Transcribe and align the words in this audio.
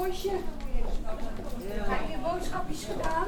Posje? 0.00 0.30
Heb 1.68 2.08
je 2.10 2.16
boodschapjes 2.22 2.84
gedaan? 2.84 3.26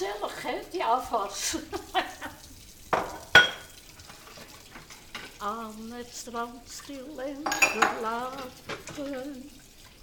Gezellig, 0.00 0.42
hè, 0.42 0.60
die 0.70 0.84
afwas. 0.84 1.56
Aan 5.38 5.90
het 5.90 6.08
strand 6.12 6.70
stil 6.70 7.20
en 7.20 7.42
verlaten 7.44 9.50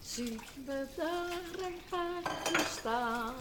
Ziet 0.02 0.42
me 0.66 0.88
daar 0.96 1.66
een 1.66 1.82
paardje 1.90 2.66
staan. 2.80 3.36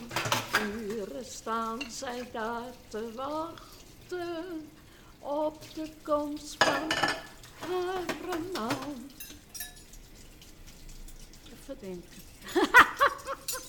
Uren 0.63 1.25
staan 1.25 1.81
zij 1.91 2.29
daar 2.33 2.73
te 2.89 3.13
wachten 3.15 4.71
op 5.19 5.63
de 5.75 5.93
komst 6.03 6.57
van 6.59 6.91
haar 7.59 8.41
man. 8.53 9.11
Even 11.45 11.77
denken. 11.81 12.23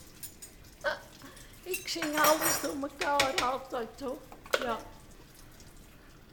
Ik 1.68 1.88
zing 1.88 2.20
alles 2.20 2.62
door 2.62 2.76
elkaar 2.82 3.44
altijd, 3.44 3.98
toch? 3.98 4.20
Ja. 4.62 4.78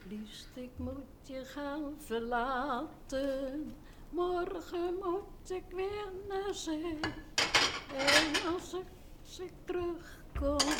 Liefst, 0.08 0.48
ik 0.54 0.70
moet 0.76 1.04
je 1.22 1.44
gaan 1.44 1.94
verlaten. 1.98 3.75
Morgen 4.10 4.94
moet 4.94 5.50
ik 5.50 5.64
weer 5.69 6.12
naar 6.28 6.54
zee. 6.54 6.98
En 7.96 8.52
als 8.54 8.75
ik, 8.75 9.52
terugkom, 9.64 10.75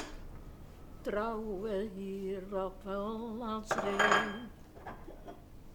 trouwen 1.01 1.91
hier 1.95 2.65
op 2.65 2.83
Hollandsree. 2.83 3.97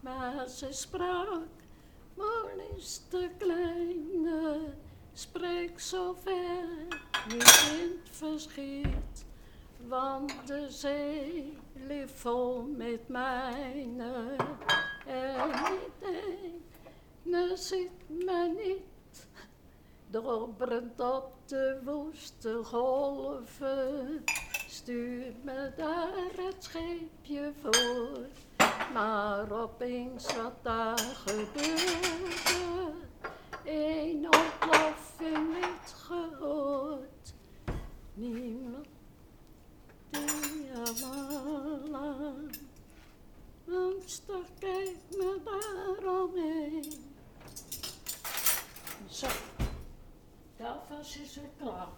Maar 0.00 0.48
ze 0.48 0.66
sprak, 0.70 1.48
maar 2.14 2.76
is 2.76 3.02
kleine, 3.38 4.74
spreek 5.12 5.80
zo 5.80 6.16
ver, 6.22 6.98
het 7.28 7.98
verschiet. 8.10 9.24
Want 9.86 10.32
de 10.46 10.66
zee 10.68 11.58
ligt 11.74 12.12
vol 12.12 12.62
met 12.62 13.08
mijne 13.08 14.36
en 15.06 15.48
niet 15.48 16.70
me 17.22 17.52
ziet 17.56 18.08
me 18.08 18.52
niet, 18.64 19.26
dobberend 20.06 21.00
op 21.00 21.32
de 21.46 21.80
woeste 21.84 22.60
golven. 22.64 24.24
Stuur 24.68 25.32
me 25.42 25.72
daar 25.76 26.30
het 26.36 26.64
scheepje 26.64 27.52
voor, 27.62 28.26
maar 28.92 29.52
opeens 29.52 30.36
wat 30.36 30.54
daar 30.62 30.98
gebeurde, 30.98 32.92
een 33.64 34.24
ontploffing 34.24 35.69
niet 35.90 35.98
gehoord. 35.98 37.34
Niemand 38.14 38.86
die 40.10 40.70
aan 40.74 42.50
Angstig 43.68 44.46
kijkt 44.58 45.16
me 45.16 45.40
daaromheen. 45.44 46.92
Zo, 49.08 49.26
dat 50.56 50.78
was 50.88 51.14
het 51.14 51.50
klaar. 51.58 51.88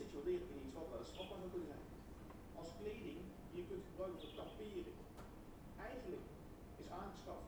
situeren 0.00 0.48
in 0.52 0.64
iets 0.66 0.76
wat 0.78 0.88
wel 0.92 1.04
strakker 1.12 1.38
zou 1.40 1.50
kunnen 1.54 1.70
zijn. 1.72 1.84
Als 2.60 2.70
kleding 2.78 3.18
die 3.50 3.60
je 3.60 3.68
kunt 3.70 3.84
gebruiken 3.88 4.20
voor 4.22 4.34
kamperen. 4.38 4.94
eigenlijk 5.88 6.26
is 6.80 6.88
aangeschaft 7.00 7.47